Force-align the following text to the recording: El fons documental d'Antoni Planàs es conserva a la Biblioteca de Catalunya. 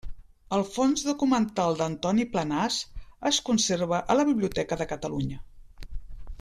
El 0.55 0.61
fons 0.77 1.03
documental 1.09 1.77
d'Antoni 1.81 2.25
Planàs 2.33 2.79
es 3.33 3.41
conserva 3.51 4.03
a 4.15 4.19
la 4.21 4.29
Biblioteca 4.33 4.81
de 4.83 4.93
Catalunya. 4.97 5.43